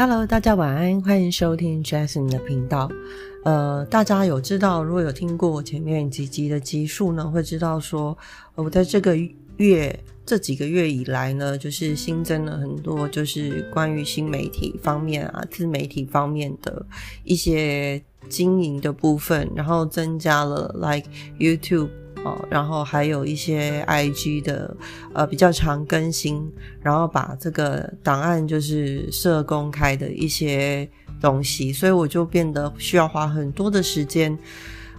[0.00, 2.88] Hello，大家晚安，欢迎收听 Jason 的频道。
[3.44, 8.16] 呃，大家有知道，如果有听过我前面几集的集数呢，会知道说，
[8.54, 9.18] 我在这个
[9.56, 16.86] 月这几个月以来呢，就是新增了很多，就是关于新媒体方面啊、自媒体方面的
[17.24, 21.88] 一些经营的部分，然后增加了 like YouTube。
[22.24, 24.76] 哦，然后还有一些 IG 的
[25.14, 26.50] 呃比较常更新，
[26.82, 30.88] 然后把这个档案就是设公开的一些
[31.20, 34.36] 东西，所以我就变得需要花很多的时间，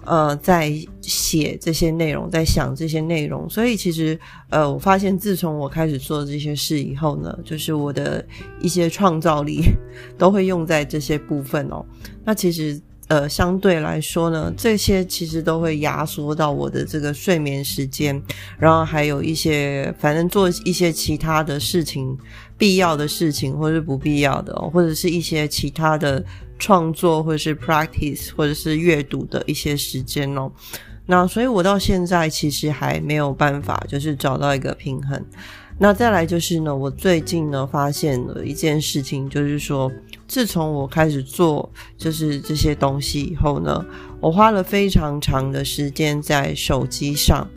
[0.05, 3.49] 呃，在写这些内容，在想这些内容。
[3.49, 4.17] 所以其实
[4.49, 8.25] 呃，我发现自从我开始做这些事以后呢，就是我的
[8.61, 9.61] 一些创造力
[10.17, 11.85] 都会用在这些部分哦。
[12.23, 12.81] 那其实。
[13.09, 18.21] 呃，相对来说呢，这些其实都会压缩到我的这个睡眠时间，
[18.57, 22.16] 然后还有一些，反正做一些其他的事情，
[22.55, 26.23] 必要的事情或是不必要的，或者是一些其他的
[26.59, 30.51] 创作或者是 practice 或者是阅读的一些时间哦。
[31.07, 35.19] 那所以我到现在其实还没有办法，就是找到一个平衡。
[35.81, 39.89] 那再来就是呢，我最近呢发现了一件事情，就是说，
[40.27, 43.85] 自从我开始做就是这些东西以后呢，
[44.19, 47.47] 我花了非常长的时间在手机上。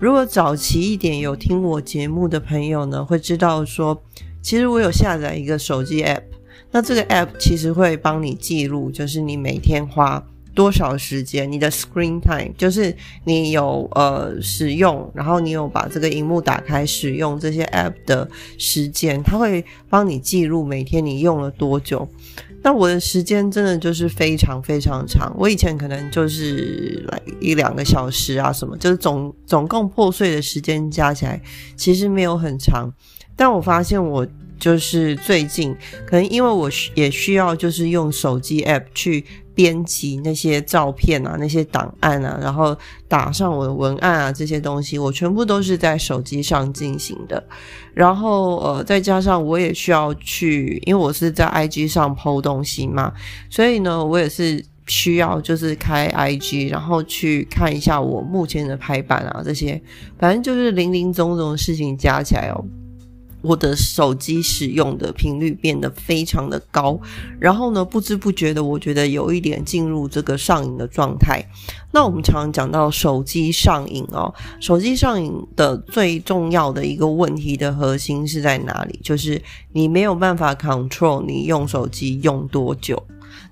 [0.00, 4.02] 如果早期一点有听我节目的朋友呢，会知道说，
[4.42, 6.22] 其实我有下载一个手机 app，
[6.72, 10.26] 那这个 app 其实会帮你记录，就是你每天花。
[10.58, 11.50] 多少时间？
[11.52, 12.92] 你的 screen time 就是
[13.22, 18.28] 你有呃使用，然后你有把这个荧幕打开使用这些 app 的
[18.58, 22.08] 时间，它会帮你记录每天你用了多久。
[22.60, 31.40] 那我的时间真的就是非常非常长，我以前可能就是来一两个小时啊，什么就是总总共破碎的时间加起来
[31.76, 32.92] 其实没有很长，
[33.36, 34.26] 但我发现我。
[34.60, 35.72] 就是最近，
[36.04, 39.24] 可能因为我也需要，就是用手机 app 去
[39.58, 47.42] 编辑那些照片啊、那些档案啊，然后打上我的文案啊这些东西，我全部都是在手机上进行的。
[47.92, 53.12] 然后呃，再加上我也需要去，因为我是在 IG 上 PO 东西嘛，
[53.50, 59.82] 所以呢，我也是需要就是开 IG，然后去看一下我目前的排版啊这些，
[60.20, 62.64] 反正就是零零总总的事情加起来哦。
[63.42, 66.98] 我的手机使用的频率变得非常的高，
[67.38, 71.44] 然后呢，不知不觉的，我觉得有一点进入这个上瘾的状态。
[71.92, 78.98] 那我们常常讲到手机上瘾哦，手机上瘾的最重要的一个问题的核心是在哪里？
[79.02, 79.40] 就是
[79.72, 83.02] 你没有办法 control 你用手机用多久。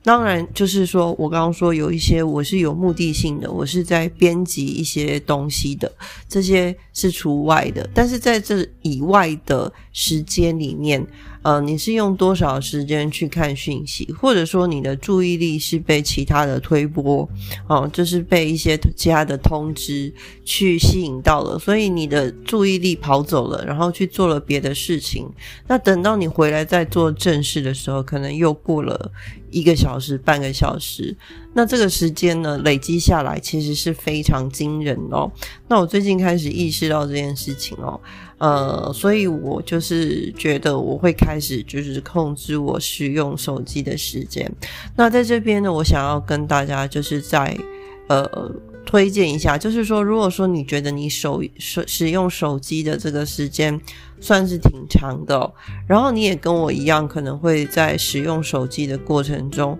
[0.06, 5.90] 当然，就是说我刚刚说有一些我是有目的性的，我是在编辑一些东西的，
[6.28, 7.90] 这些是除外的。
[7.92, 11.04] 但是在这以外的时间里面。
[11.42, 17.28] 呃，你是用多少时间去看讯息，或者说你的注意力是被其他的推波，
[17.68, 20.12] 哦，就是被一些其他的通知
[20.44, 25.24] 去吸引到了，所以你的注意力跑走了，然后去做了别的事情。
[25.68, 29.12] 那等到你回来再做正事的时候，可能又过了
[29.58, 31.16] 一个小时、半个小时。
[31.54, 35.30] 那这个时间呢，累积下来其实是非常惊人哦。
[35.66, 37.98] 那我最近开始意识到这件事情哦。
[38.38, 44.46] 呃，所以我就是觉得我会开始就是控制我使用手机的时间。
[44.94, 47.56] 那在这边呢，我想要跟大家就是在
[48.08, 48.28] 呃
[48.86, 53.78] 推荐一下，就是说，如果说你觉得你手使使用手机的这个时间
[54.20, 55.52] 算是挺长的，
[55.86, 59.78] 然后你也跟我一样，可能会在使用手机的过程中。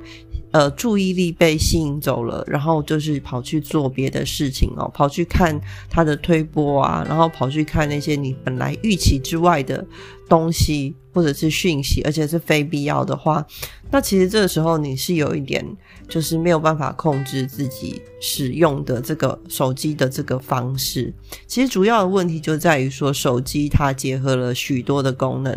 [0.53, 9.84] 呃，注意力被吸引走了，然后就是跑去做别的事情哦，跑去看他的推波啊，然后跑去看那些你本来预期之外的
[10.29, 13.45] 东西或者是讯息，而且是非必要的话，
[13.91, 15.62] 那其实这个时候你是有一点
[16.09, 21.13] 就是没有办法控制自己使用的这个手机的这个方式。
[21.47, 25.54] 其实主要的问题就在于说，手机它结合了许多的功能，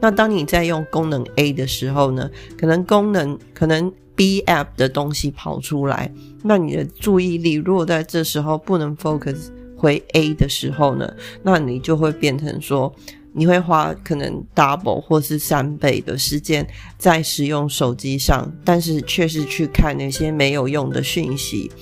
[0.00, 2.28] 那当你在用功能 A 的时候呢，
[2.58, 3.92] 可能功能可能。
[4.20, 6.12] B app 的东西跑出来，
[6.42, 11.10] 那你的注意力如果在这时候不能 focus 回 A 的时候呢，
[11.42, 12.94] 那你就会变成说，
[13.32, 16.68] 你会花可能 double 或是三倍的时间
[16.98, 21.72] 在使用手机上，但是却是去看那些没有用的讯息，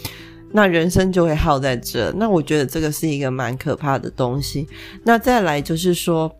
[0.52, 2.12] 那人生就会耗在这。
[2.12, 4.64] 那我觉得这个是一个蛮可怕的东西。
[5.02, 6.32] 那再来就是说。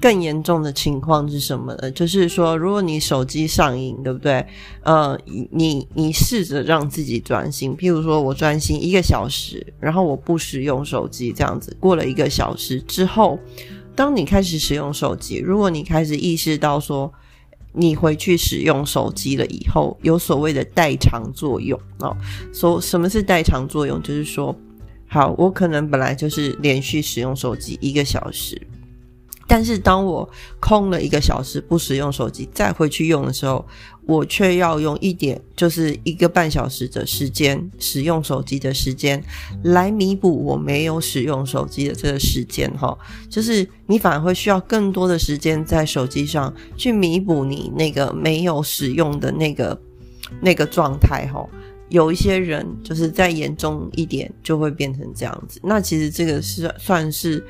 [0.00, 1.90] 更严重的情况是什么呢？
[1.90, 4.44] 就是说，如果你手机上瘾，对不对？
[4.82, 5.18] 呃，
[5.50, 13.38] 你你试着让自己专心，譬如说我专心一个小时，然后我不使用手机，这样子过了一个小时之后，
[13.94, 17.12] 当你开始使用手机，如果你开始意识到说，
[17.72, 22.16] 你回去使用手机了以后，有所谓的代偿作用哦。
[22.52, 24.02] 说什么是代偿作用？
[24.02, 24.56] 就是说，
[25.06, 28.60] 好，我可能本来就是连续使用手机一个小时。
[29.50, 30.30] 但是当我
[30.60, 33.66] 空了一个小时不使用手机，再回去用的时候，
[34.06, 39.20] 我却要用一点，就是一个半小时的时间使用手机的时间，
[39.64, 42.96] 来弥补我没有使用手机的这个时间哈。
[43.28, 49.76] 就是你反而会需要更多的时间在手机上去弥补你那个没有使用的那个
[50.40, 51.44] 那个状态哈。
[51.88, 55.58] 有一些人就是再严重一点就会变成这样子。
[55.64, 57.44] 那其实这个是算是。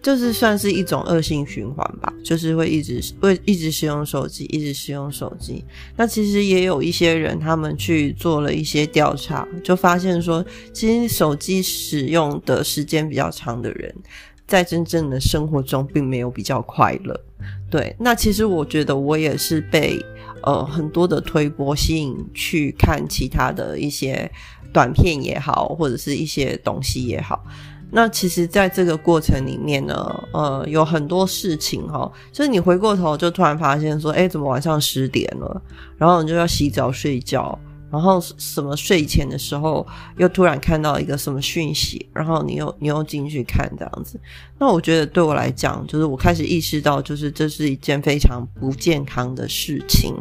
[0.00, 5.64] 就是算是一种恶性循环吧，就是会一直会一直使用手机，一直使用手机。
[5.96, 13.94] 那其实也有一些人，他们去做了一些调查，就发现说，其实手机使用的时间比较长的人，
[14.46, 17.20] 在真正的生活中并没有比较快乐。
[17.70, 19.98] 对，那其实我觉得我也是被
[20.42, 24.30] 呃很多的推波吸引去看其他的一些
[24.72, 27.44] 短片也好，或者是一些东西也好。
[27.90, 35.62] 那其实，在这个过程里面呢，呃，有很多事情哈，就是你回过头就突然发现说，哎，怎么晚上十点了？
[35.96, 37.58] 然后你就要洗澡睡觉。
[37.90, 39.86] 然后什么睡前的时候
[40.16, 44.20] 又突然看到一个什么讯息，然后你又你又进去看这样子，
[44.58, 50.14] 那我觉得对我来讲，就是我开始意识到，就是这是一件非常不健康的事情，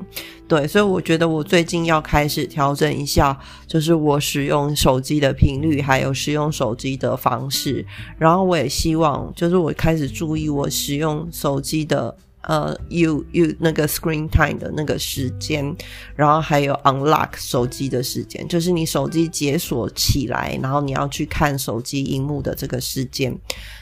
[0.48, 3.38] 对，所以我觉得我最近要开始调整一下，
[3.68, 7.86] 就是我使用手机的频率，还有使用手机的方式，
[8.18, 12.16] 然后我也希望，就是我开始注意我使用手机的。
[12.48, 15.76] 呃，you you 那个 screen time 的那个时间，
[16.16, 23.38] 然后还有 unlock 手机的时间，就是你手机解锁起来，然后你要去看手机荧幕的这个时间。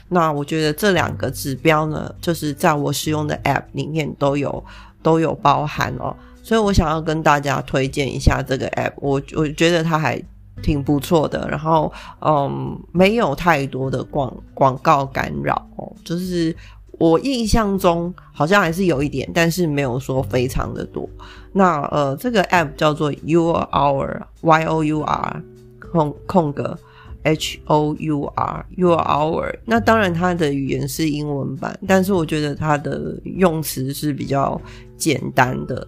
[0.09, 4.63] 那我觉得这两个指标呢，就是在我使用的 app 里面都有
[5.03, 6.15] 都有包含哦。
[6.41, 10.19] 所以我想要跟大家推荐一下这个 app，我我觉得它还
[10.63, 11.47] 挺不错的。
[11.49, 16.55] 然后嗯，没有太多的广广告干扰哦，就是。
[16.97, 21.09] 我印象中好像还是有一点，但是没有说非常的多。
[21.51, 25.43] 那呃，这个 app 叫做 Your Hour，Y O U R
[25.91, 26.77] 空空格
[27.23, 29.55] H O U R Your Hour。
[29.65, 34.59] 那当然它的语言是英文版，但是我觉得它的用词是比较
[34.97, 35.87] 简单的。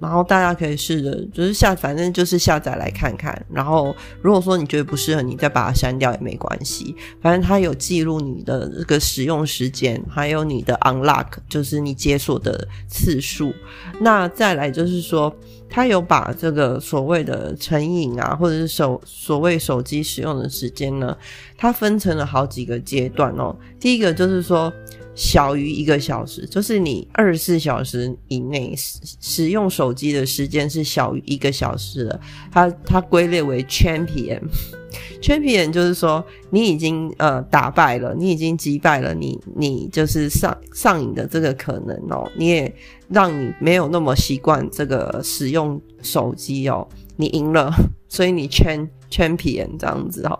[0.00, 3.40] 然后大家可以试着，就是下，反正就是下载来看看。
[3.52, 6.96] 然后如果说你觉得不适合，你再把它删掉也没关系。
[7.20, 13.54] 反正它有记录你的这个使用时间，还有你的 unlock，就是你解锁的次数。
[14.00, 15.34] 那再来就是说，
[15.68, 21.16] 它有把这个所谓的成瘾啊，或者是手所谓手机使用的时间呢，
[21.56, 23.54] 它分成了好几个阶段哦。
[23.78, 24.72] 第一个就是说。
[25.14, 32.20] 小于一个小时，就是你二十四小时以内使使用手机的时间是小于一个小时的，
[32.50, 42.74] 它它归类为 champion，champion 就是说你已经呃打败了，你已经击败了你你就是上上瘾的这个可能哦，你也
[43.08, 47.70] 让你没有那么习惯这个使用手机哦，你赢了，
[48.08, 50.38] 所以你 champ champion 这样子哈。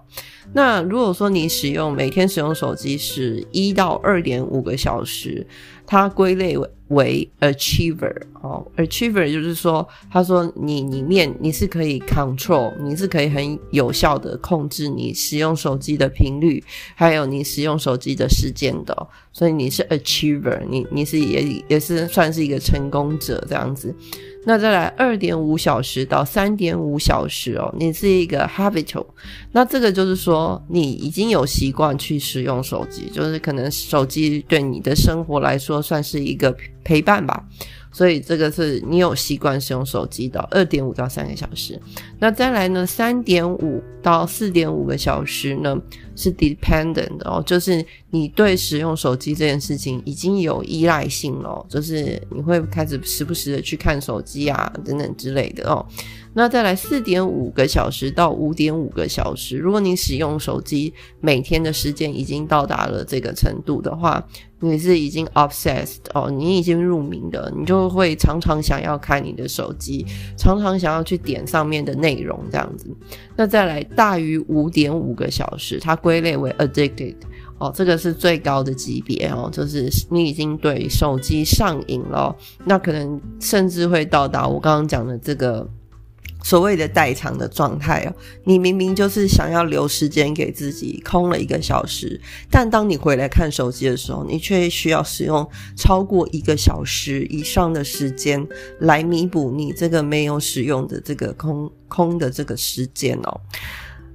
[0.55, 5.47] 那如果说你使用每天使用手机是一到二点五个小时，
[5.87, 16.63] 它归类为为 achiever 哦，achiever 就是说，他说你里面你是可以 control，你是可以很有效的控制你使用手机的频率，
[16.95, 23.95] 还有你使用手机的时间的，所以你是 achiever，你你是也也是算是一个成功者这样子。
[24.45, 29.07] 那再来二点五小时到三点五小时哦，你是一个 habitual，
[29.53, 37.45] 那这个就是说你已经有习惯去使用手机，就是可能手机对你的生活来说算是一个陪伴吧。
[37.93, 41.79] 所以这个是你有习惯使用手机的二点五到三个小时，
[42.19, 45.77] 那再来呢三点五到四点五个小时呢
[46.17, 55.87] 是 dependent 哦，就是你对使用手机这件事情已经有依赖性了，就是你会开始时不时的去看手机啊等等之类的哦。
[56.35, 64.25] 那再来四点五个小时到五点五个小时，如果你使用手机每天的时间已经到达了这个程度的话，
[64.59, 70.07] 你是已经 obsessed 哦，你已经入迷的，你就会常常想要看你的手机，
[70.39, 72.87] 常常想要去点上面的内容这样子。
[73.37, 77.17] 那再来大于五点五个小时，它归类为 addicted
[77.59, 82.35] 哦，这个是最高的级别哦，就是你已经对手机上瘾了，
[82.65, 85.69] 那可能甚至会到达我刚刚讲的这个。
[86.43, 88.15] 所谓的代偿的状态哦，
[88.45, 98.45] 你明明就是想要留时间给自己，空了一个小时，但当你回来看手机的时候，你却需要使用超过一个小时以上的时间
[98.81, 103.41] 来弥补你这个没有使用的这个空空的这个时间哦。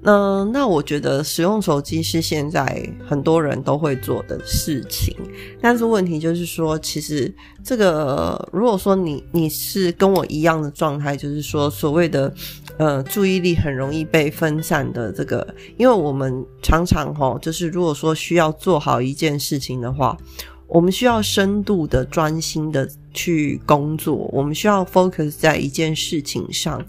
[0.04, 5.14] 嗯，那我觉得使用手机是现在很多人都会做的事情，
[5.60, 12.34] 但是问题就是说，其实这个如果说你你是跟我一样的状态，就是说所谓的
[12.78, 15.46] 呃注意力很容易被分散的这个，
[15.78, 20.16] 因为我们常常哈，就是如果说需要做好一件事情的话，
[20.68, 26.86] 我们需要深度的专心的去工作，我们需要 focus 在一件事情上。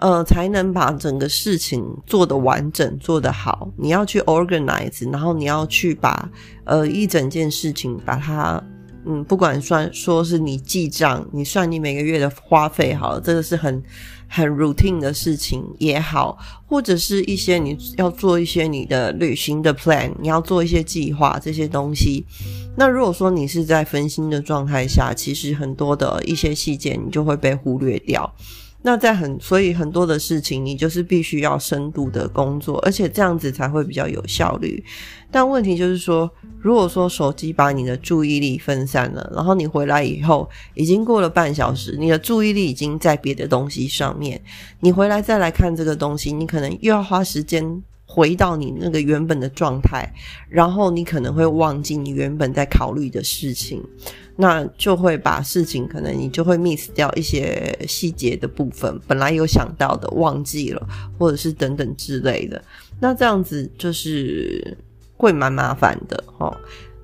[0.00, 3.68] 呃，才能把整个事情做得完整、做得好。
[3.76, 6.26] 你要去 organize，然后你要去把
[6.64, 8.62] 呃一整件事情把它，
[9.04, 13.82] 嗯，不管算说是你记账，你算你每个月的花费，好了，这个是很
[14.26, 22.24] 很 routine 的事情也好，或者是一些你要做一些你的旅行的 plan，你要做一些计划这些东西。
[22.74, 28.32] 那如果说你是在分心的状态下，其实很多的一些细节你就会被忽略掉。
[28.82, 34.82] 那在很，所以很多的事情，你就是必须要深度的工作，而且这样子才会比较有效率。
[35.30, 44.40] 但问题就是说，如果说手机把你的注意力分散了，然后你回来以后已经过了半小时，你的注意力已经在别的东西上面，
[44.80, 47.82] 你回来再来看这个东西，你可能又要花时间。
[48.12, 50.04] 回到你那个原本的状态，
[50.48, 53.80] 然后你可能会忘记你原本在考虑的事情，
[54.40, 62.62] 那就会把事情可能你就会 miss 掉一些细节的部分，本来有想到的忘记了，或者是等等之类的，
[62.98, 64.74] 那这样子就是
[65.18, 66.56] 会蛮麻烦的哈。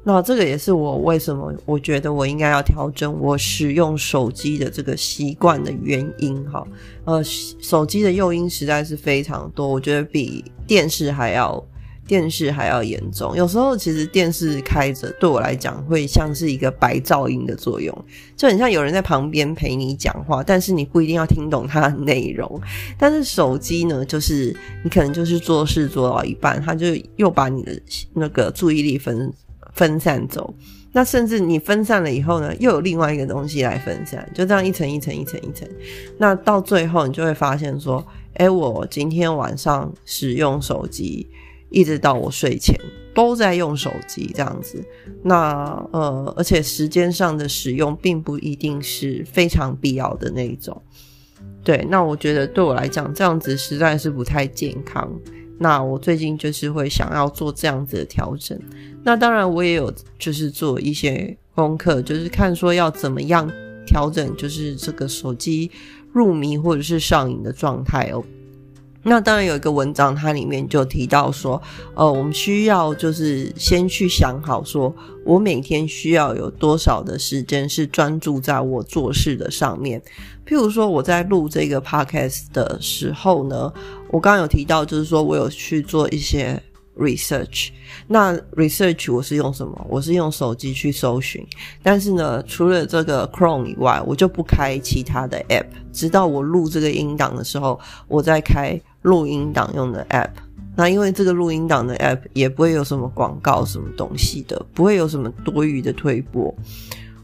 [0.02, 6.66] 那这个也是我为什么我觉得我应该要调整我使用手机的这个习惯的原因哈。
[7.04, 11.62] 呃，手机的诱因实在是非常多，我觉得比电视还要
[12.06, 13.36] 电视还要严重。
[13.36, 17.96] 有时候其实电视开着对我来讲会像是一个白噪音的作用，
[18.36, 22.60] 就很像有人在旁边陪你讲话，但是你不一定要听懂它的内容。
[22.98, 26.86] 但是手机呢，就是你可能就是做事做到一半，它就
[27.16, 27.80] 又把你的
[28.14, 29.32] 那个注意力分。
[29.74, 30.54] 分散走，
[30.92, 35.68] 那甚至你分散了以后呢，又有另外一个东西来分散，就这样一层一层一层一层，
[36.16, 38.02] 那到最后你就会发现说，
[38.36, 41.28] 哎，我今天晚上使用手机，
[41.70, 42.78] 一直到我睡前
[43.14, 44.84] 都在用手机这样子，
[45.22, 50.80] 那呃，而且时间上的使用并不一定是非常必要的那一种，
[51.64, 55.10] 对，那我觉得对我来讲这样子实在是不太健康。
[55.58, 58.60] 那我最近就是会想要做这样子的调整。
[59.02, 63.50] 那当然，我也有就是做一些功课，就是看说要怎么样
[63.86, 65.70] 调整，就是这个手机
[66.12, 68.22] 入迷或者是上瘾的状态哦。
[69.08, 71.62] 那当然有一个文章，它里面就提到说，
[71.94, 74.92] 呃，我们需要就是先去想好，说
[75.24, 80.02] 我每天需要有多少的时间是专注在我做事的上面。
[80.44, 83.72] 譬如说，我在录这个 podcast 的时候呢，
[84.10, 86.60] 我刚刚有提到，就是说我有去做一些
[86.96, 87.70] research。
[88.06, 89.86] 那 research 我是用什么？
[89.88, 91.46] 我是用手机去搜寻。
[91.82, 98.80] 但是呢，除了这个 Chrome 以外，我就不开其他的 app，直到我录这个音档的时候，我再开。
[99.02, 100.30] 录音档用的 App，
[100.74, 106.52] 那因为这个录音档的 App 也不会有什么广告什么东西的，不会有什么多余的推播，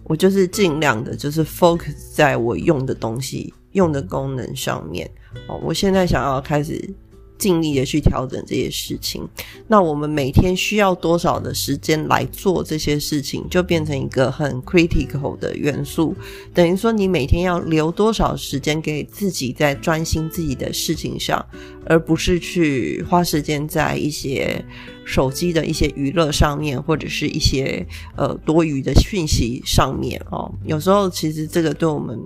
[0.05, 5.11] 我就是尽量的，就是 focus 在我用的东西、用的功能上面。
[5.49, 6.88] 哦，我现在想要开始。
[7.43, 9.29] 尽力的去调整这些事情，
[9.67, 16.15] 那我们每天需要多少的时间来做这些事情，就变成一个很 critical 的元素。
[16.55, 21.45] 等于说，你每天要留多少时间给自己在专心自己的事情上，
[21.85, 24.65] 而不是去花时间在一些
[25.05, 27.85] 手机的一些娱乐上面，或者是一些
[28.15, 30.49] 呃多余的讯息上面哦。
[30.65, 32.17] 有时候其实这个对我们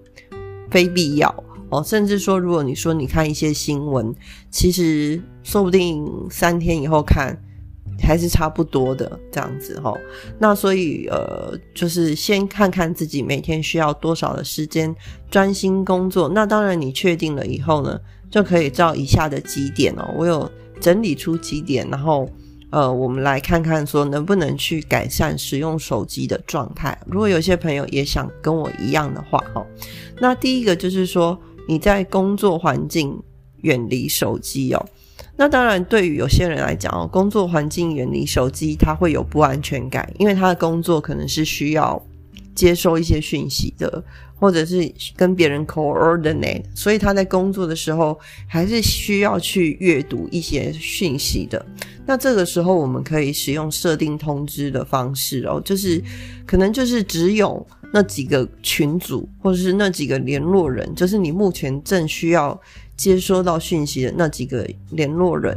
[0.71, 1.35] 非必要。
[1.69, 4.15] 哦，甚至说，如果你说你看一些新闻，
[4.51, 7.37] 其实说不定三天以后看
[8.01, 9.93] 还是差不多的这样子哈。
[10.39, 14.95] 那所以呃，就是先看看自己每天需要多少的时间
[15.29, 16.29] 专心工作。
[16.29, 17.99] 那当然，你确定了以后呢，
[18.31, 20.09] 就可以照以下的几点哦。
[20.17, 20.49] 我有
[20.81, 22.31] 整理出几点，然后
[22.71, 26.97] 呃，我们来看看说能不能去改善使用手机的状态。
[27.07, 29.67] 如果有些朋友也想跟我一样的话，哈，
[30.21, 31.37] 那第一个就是说。
[31.67, 33.21] 你在工作环境
[33.63, 34.87] 远离手机哦，
[35.37, 42.01] 那当然对于有些人来讲哦，工作环境远离手机，他会有不安全感，因为他的工作可能是需要
[42.57, 44.03] 接收一些讯息的，
[44.35, 51.65] 或者是跟别人 coordinate，所以他在工作的时候还是需要去阅读一些讯息的。
[52.05, 56.03] 那这个时候我们可以使用设定通知的方式哦，就是
[56.47, 62.59] 可能就是只有那几个群组或者是那几个联络人，就是你目前正需要
[62.97, 65.57] 接收到讯息的那几个联络人。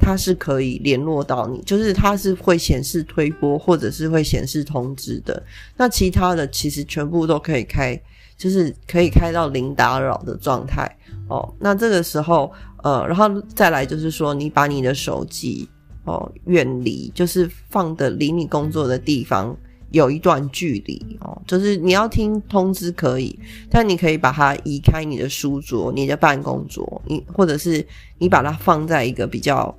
[0.00, 5.40] 它是可以联络到你，就是它是会显示推播或者是会显示通知的。
[5.76, 8.00] 那其他的其实全部都可以开，
[8.36, 10.90] 就是可以开到零打扰的状态
[11.28, 11.54] 哦。
[11.60, 12.50] 那这个时候，
[12.82, 15.68] 呃，然后再来就是说，你把你的手机
[16.04, 19.54] 哦远离，就是放的离你工作的地方
[19.90, 21.40] 有一段距离哦。
[21.46, 23.38] 就是你要听通知可以，
[23.68, 27.86] 但你可以把它移开你的书桌、你的办公桌，你或者是
[28.18, 29.76] 你把它放在一个比较。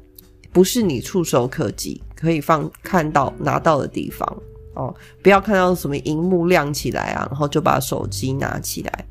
[0.53, 4.37] 不是你触手可及可以放看到拿到的地方
[4.73, 9.05] 哦，不要看到什么荧幕亮起来啊，然后就把手机拿起来，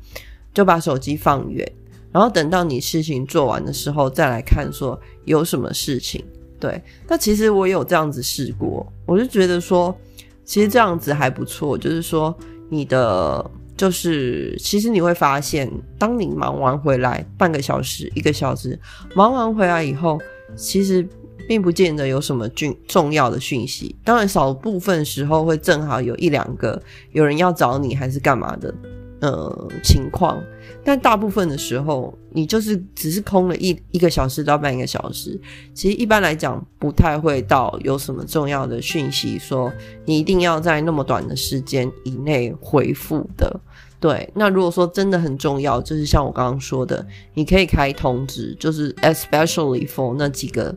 [0.53, 1.71] 就把手机放远，
[2.11, 6.23] 然后等到你事情做完的时候再来看，说有什么事情。
[6.59, 9.95] 对，那其实我有这样子试过，我就觉得说，
[10.43, 12.35] 其实这样子还不错，就是说
[12.69, 13.43] 你的
[13.77, 18.79] 就是其实你会发现，当你忙完回来半个小时、一个小时，
[19.15, 20.19] 忙完回来以后，
[20.55, 21.07] 其实。
[21.51, 26.81] 并不见得有什么重重要的讯息，当然少部分时候会正好有一两个
[27.11, 28.73] 有人要找你还是干嘛的，
[29.19, 30.41] 呃情况，
[30.81, 35.37] 但大部分的时候你就是只是空了一一个小时到半个小时，
[35.73, 39.69] 其实一般来讲不太会到有什么重要的讯息，说
[40.05, 43.59] 你一定要在那么短的时间以内回复的。
[43.99, 50.73] 对，那如果说真的很重要，就是像我刚刚说的，你可以开通知，就是 especially for 那几个。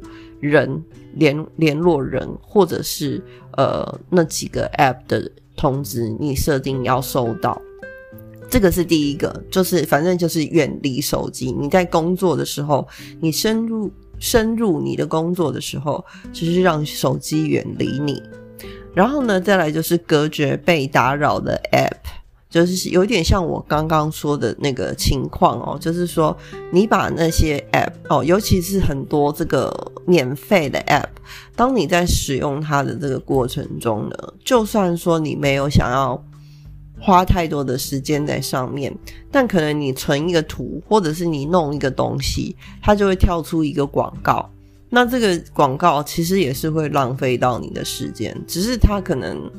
[0.48, 0.82] 人
[1.14, 3.22] 联联络人，或者是
[3.56, 7.60] 呃那几个 app 的通知，你设定要收到，
[8.50, 11.50] 这个是第一个，就是反正就是远离手机。
[11.52, 12.86] 你在工作的时候，
[13.20, 18.22] 你深入深入你的工作的时候，就是让手机远离你。
[18.94, 22.23] 然后呢，再来就是隔绝被打扰的 app。
[22.54, 26.36] 就是有点像我刚刚说的那个情况哦，就是说
[26.70, 29.74] 你把那些 app 哦，尤其是很多这个
[30.06, 31.08] 免费的 app，
[31.56, 36.24] 当你在使用它的这个过程中呢，就算说你没有想要
[37.00, 38.96] 花太多的时间在上面，
[39.32, 44.48] 但可能你存一个图，或者是你弄一个东西，它就会跳出一个广告。
[44.90, 49.50] 那这个广告其实也是会浪费到你的时间，只是它可能。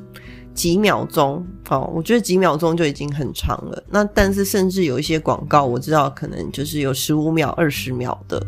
[0.56, 3.84] 几秒钟，哦，我觉得几秒钟就已经很长了。
[3.90, 8.42] 那但是甚至有一些广告，我知道可能就是有十五秒、二十秒的。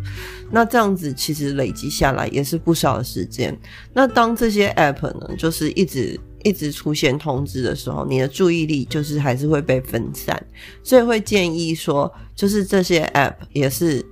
[0.50, 3.56] 那这样子其实累积下来也是不少的时间。
[3.94, 10.42] 那当这些 app 呢，就是一直一直出现通知的时候，你的注意力就是还是会被分散。
[10.82, 14.04] 所以会建议说，就是这些 app 也是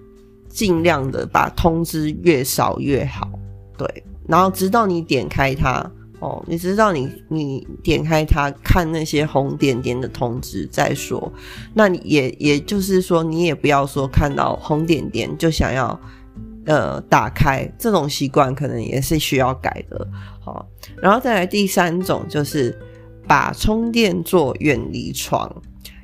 [0.50, 3.30] 尽量的把通知越少越好。
[3.78, 5.90] 对，然后直到你点开它。
[6.20, 11.32] 哦，你知道你你点开它看那些红点点的通知再说，
[11.74, 16.00] 那也也就是说你也不要说看到红点点就想要
[16.66, 20.08] 呃打开这种习惯可能也是需要改的。
[20.40, 20.66] 好，
[21.02, 22.80] 然后再来第三种就是
[23.28, 25.54] 把充电座远离床，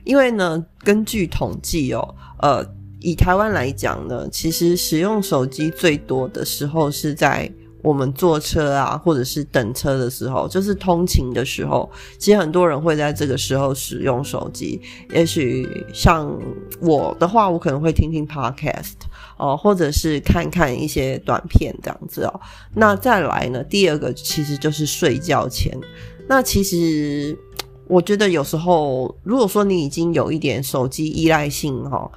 [0.03, 2.65] 因为呢根据统计哦，呃
[2.99, 7.49] 以台湾来讲呢，其实使用手机最多的时候是在。
[7.81, 14.79] 我们坐车啊，或者是等车的时候，就是通勤的时候，其实很多人会在这个时候使用手机。
[15.13, 16.31] 也许像
[16.79, 18.93] 我的话，我可能会听听 podcast
[19.37, 22.41] 哦，或者是看看一些短片这样子哦。
[22.75, 25.75] 那再来呢，第二个其实就是睡觉前。
[26.27, 27.37] 那其实
[27.87, 32.09] 我觉得有时候，如果说你已经有一点手机依赖性哈。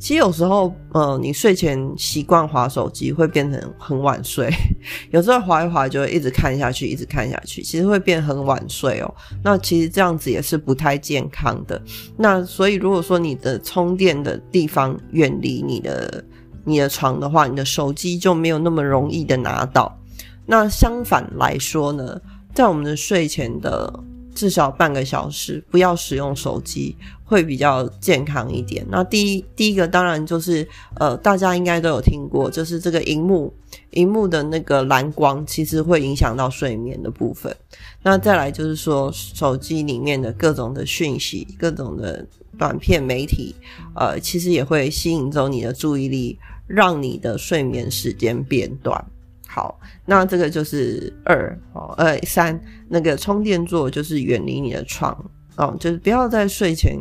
[0.00, 4.50] 其实有时候，呃，你睡前习惯划手机，会变成很晚睡。
[5.12, 9.14] 有时候划一划，就会一直看下去，一直看下去，其实会变很晚睡哦。
[9.44, 11.80] 那其实这样子也是不太健康的。
[12.16, 16.24] 那所以，如果说你的充电的地方远离你的
[16.64, 19.94] 你的床的话，你的手机就没有那么容易的拿到。
[20.46, 22.18] 那相反来说呢，
[22.54, 24.02] 在我们的睡前的。
[24.32, 26.96] 至少半个小时不要使用手机，
[27.30, 28.84] 会比较健康一点。
[28.90, 30.66] 那第一第一个当然就是
[30.96, 33.54] 呃，大家应该都有听过，就是这个荧幕
[33.90, 37.54] 荧幕的那个蓝光，其实会影响到睡眠的部分。
[38.02, 42.26] 那再来就是说，手机里面的各种的讯息、各种的
[42.58, 43.54] 短片媒体，
[43.94, 49.04] 呃，其实也会吸引走你的注意力，让你的睡眠时间变短。
[49.46, 55.16] 好，那这个就是二哦，呃三，那个充电座就是远离你的床，
[55.56, 56.96] 哦，就是不要在睡前，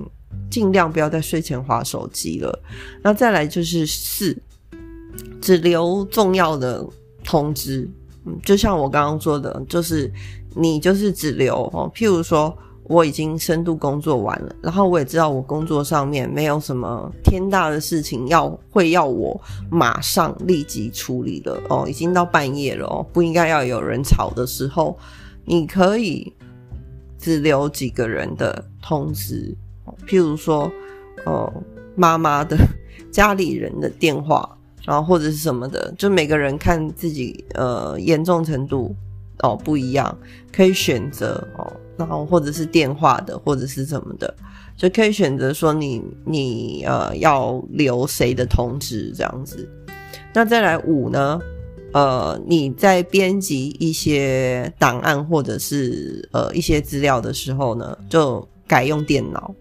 [0.50, 2.60] 尽量不要在睡前划手机了。
[3.02, 4.38] 那再来就是四，
[5.42, 6.86] 只留重要的
[7.24, 7.90] 通知。
[8.26, 10.12] 嗯，就像我刚刚说的，就是
[10.56, 12.58] 你就是只留哦，譬如说。
[12.90, 19.40] 我已经深度工作完了，然后我也知道我工作上面没有什么天大的事情要会要我
[19.70, 24.98] 马上立即处理了哦，已经到半夜了哦，不应该要有人吵的时候，
[25.46, 26.34] 你可以
[27.20, 29.56] 只留几个人的通知，
[30.08, 30.72] 譬如说，
[31.26, 31.52] 哦，
[31.96, 32.58] 妈妈的
[33.12, 38.96] 家里人的电话，然后或者是什么的，就每个人看自己呃严重程度
[39.40, 40.18] 哦不一样，
[40.52, 41.72] 可以选择哦。
[41.98, 44.34] 然后或者是电话的，或者是什么的，
[44.78, 49.68] 就可以选择说你你呃要留谁的通知这样子。
[50.34, 51.40] 那再来五呢？
[51.92, 59.54] 呃，你在编辑一些档案或者是呃一些资料的时候呢，就改用电脑。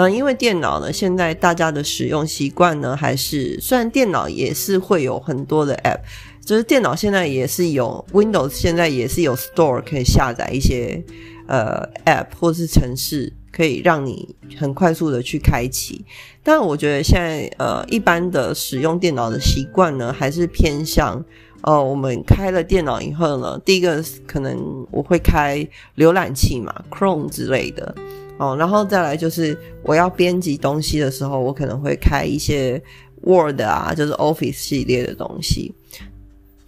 [0.00, 5.98] 那因为电脑呢，现在大家的使用习惯呢，还是虽然电脑也是会有很多的 App，
[6.44, 11.02] 就是电脑现在也是有 Windows，现在也是有 Store 可以下载一些。
[11.48, 16.04] 呃，App 或是城市可以让你很快速的去开启，
[16.42, 21.24] 但我觉得现在呃，一般的使用电脑的习惯呢，还是偏向
[21.62, 27.94] 呃，我们开了电脑以后呢，第一个可能我会开浏览器嘛，Chrome 之类的
[28.38, 32.80] 哦，然后再来就是我要编辑东西的时候，我可能会开一些
[33.22, 35.74] Word 啊，就是 Office 系列的东西。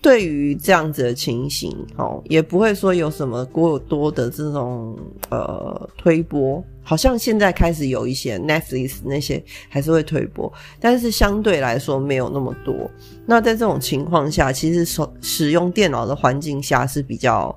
[0.03, 12.91] 对于这样子的情形，哦，也不会说有什么过多的这种呃推播，好像现在开始有一些 Netflix 那些还是会推播，但是相对来说没有那么多。
[13.27, 17.55] 那在这种情况下，其实手使用电脑的环境下是比较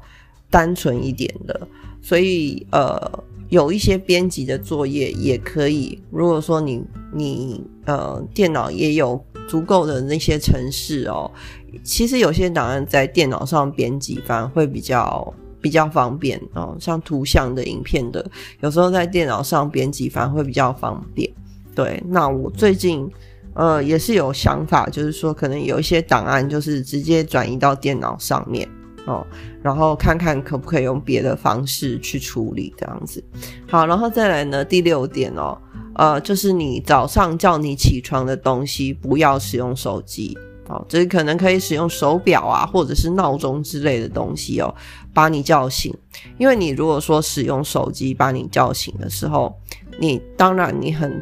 [0.50, 1.68] 单纯一点的，
[2.02, 3.24] 所以呃。
[3.54, 6.02] 有一些编辑的作业也可以。
[6.10, 11.30] 如果说你你呃电脑也有足够的那些程式哦，
[11.84, 16.76] 其实有些档案在电脑上编辑反而会比较比较方便哦。
[16.80, 18.26] 像图像的、影片的，
[18.62, 21.32] 有时候在电脑上编辑反而会比较方便。
[21.76, 23.08] 对，那我最近
[23.54, 28.68] 呃也是有想法，就是说可能有一些档案就是直接转移到电脑上面。
[29.06, 29.26] 哦，
[29.62, 33.24] 然后看看可不可以用别的方式去处理这样子。
[33.68, 35.58] 好，然后再来呢，第六点哦，
[35.96, 40.38] 呃，就是你早上叫你起床的东西不要使用手机
[40.68, 44.74] 哦，就是可能可以使用手表啊，或者是闹钟之类的东西哦，
[45.14, 45.94] 把你叫醒。
[46.38, 49.54] 因为你如果说使用手机把你叫醒的时候，
[50.00, 51.22] 你当然你很。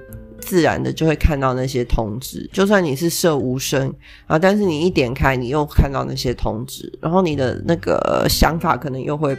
[0.52, 3.90] 自然的就会看到那些通知，就算你是设无声
[4.28, 9.34] 啊，但是你一点开，你又看到那些通知，然后你的那个想法可能又会，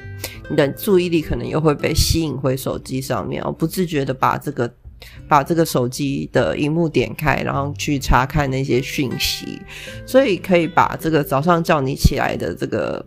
[0.49, 4.73] 你的注意力可能又会被吸引回手机上面，哦，不自觉的把这个
[5.29, 9.61] 把这个手机的荧幕点开，然后去查看那些讯息，
[10.07, 13.05] 所以可以把这个早上叫你起来的这个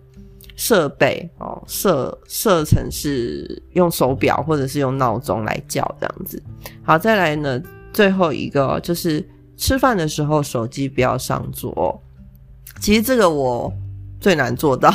[0.56, 6.40] 设备哦设设成是用手表或者是用闹钟来叫这样子。
[6.84, 7.60] 好，再来呢。
[7.96, 11.98] 最后一个就是吃饭的时候手机不要上桌，
[12.82, 13.72] 其实这个我
[14.20, 14.94] 最难做到，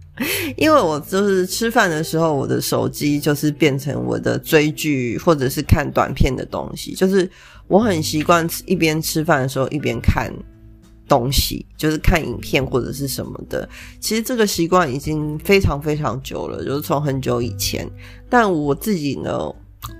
[0.58, 7.26] 因为我就是吃饭的时候，我的手机就是变成我的追剧或者是看短片的东西，就是
[7.68, 10.30] 我很习惯一边吃饭的时候一边看
[11.08, 13.66] 东西，就是看影片或者是什么的。
[13.98, 17.90] 其实这个习惯已经非常非常久了，就是从很久以前，
[18.28, 19.50] 但我自己呢。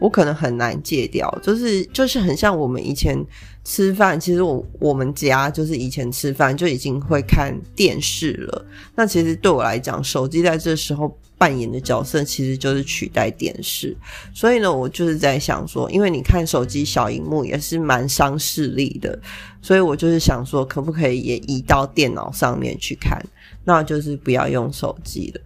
[0.00, 3.18] 我可能很难戒掉，就是就是很像我们以前
[3.64, 8.64] 吃饭，其实我我们家就是以前吃饭就已经会看电视了。
[8.94, 13.96] 那其实对我来讲，手机在这时候扮演的角色其实就是取代电视。
[14.32, 19.18] 所以呢，我就是在想说，因为你看手机小荧幕也是蛮伤视力的，
[19.60, 23.20] 所以我就是想说，可不可以也移到电脑上面去看？
[23.64, 25.40] 那就是不要用手机了。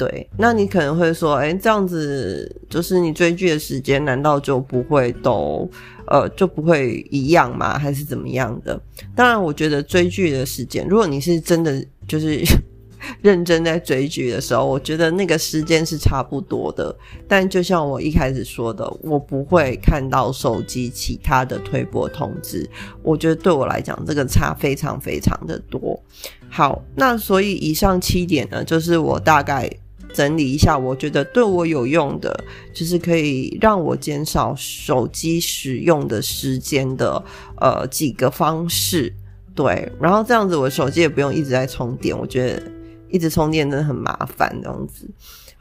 [0.00, 5.70] 对，那你可能会说，哎，这样子就是你追剧的时间，难道就不会都
[6.06, 7.78] 呃就不会一样吗？
[7.78, 8.80] 还是怎么样的？
[9.14, 12.42] 当然，我觉得追剧的时间，如果你是真的就是
[13.20, 16.96] 认真在追剧的时候，我觉得那个时间是差不多的。
[17.28, 22.66] 但就像我一开始说的，我不会看到手机其他的推播通知。
[23.02, 26.02] 我觉得对我来讲，这个差非常非常的多。
[26.48, 29.70] 好，那所以以上七点呢，就是我大概。
[30.12, 32.44] 整理一下，我觉得对我有用的，
[32.74, 37.22] 就是可以让我减少手机使用的时间的
[37.56, 39.12] 呃几个方式，
[39.54, 42.62] 对，然后这样子我手机也不用一直在充电，我觉得
[43.08, 45.08] 一直充电真的很麻烦，这样子。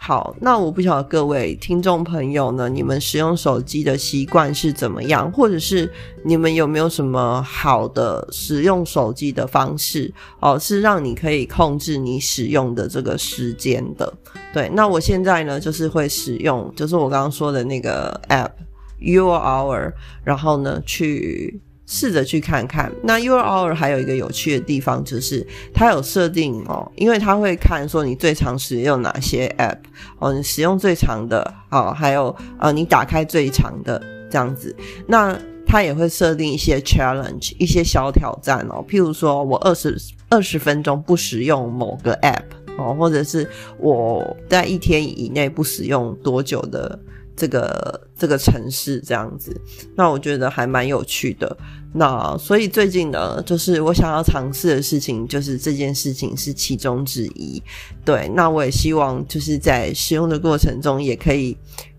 [0.02, 5.92] 好，那我不晓得各位听众朋友呢，你们使用手机的习惯是怎么样，或者是
[6.24, 14.12] 你们有没有什么好的使用手机的方式哦，是让你可以控制你使用的这个时间的。
[14.54, 18.52] 对，那我现在呢，就是会使用，就是我刚刚说的那个 app
[19.00, 19.92] Your Hour，
[20.24, 21.60] 然后呢去。
[21.92, 29.80] 试着去看看，那 U R R 还有一个有趣的地方，就是它有设定哦，因为它会看说你最常使用哪些 App
[30.20, 34.00] 哦，你使用最长的哦，还有呃你打开最长的
[34.30, 34.74] 这样子，
[35.08, 39.98] 那它也会设定一些 Challenge，一些小挑战哦，譬如说我二十
[40.30, 42.44] 二十分钟不使用某个 App
[42.78, 43.50] 哦，或者是
[43.80, 47.00] 我在一天以内不使用多久的。
[47.40, 49.56] 这个这个城市这样子，
[49.96, 51.58] 那我觉得还蛮有趣的。
[51.94, 57.64] 那所以最近呢，就是我想要尝试的事情，就是这件事情是其中之一。
[58.04, 61.58] 对，那我也希望就是在使用的过程中也可以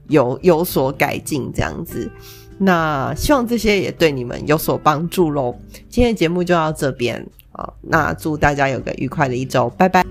[0.09, 2.11] 有有所改进这样子。
[2.59, 5.59] 那希望这些也对你们有所帮助喽。
[5.89, 10.05] 今天的节目就到这边啊，那祝大家有个愉快的一周，拜拜。